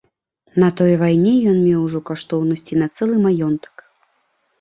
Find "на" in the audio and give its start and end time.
0.61-0.69, 2.85-2.89